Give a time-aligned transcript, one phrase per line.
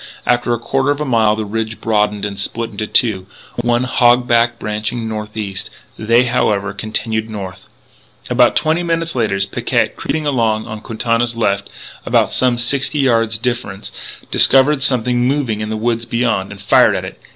[0.25, 4.27] After a quarter of a mile the ridge broadened and split into two, one hog
[4.27, 5.69] back branching northeast!
[5.95, 7.69] They, however, continued north.
[8.27, 11.69] About twenty minutes later Picquet, creeping along on Quintana's left,
[12.03, 13.91] and some sixty yards distant,
[14.31, 17.21] discovered something moving in the woods beyond, and fired at it.